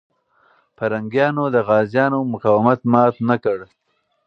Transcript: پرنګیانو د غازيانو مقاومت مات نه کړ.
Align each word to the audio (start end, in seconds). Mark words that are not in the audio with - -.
پرنګیانو 0.77 1.43
د 1.55 1.57
غازيانو 1.67 2.19
مقاومت 2.33 2.79
مات 2.91 3.15
نه 3.29 3.35
کړ. 3.43 3.57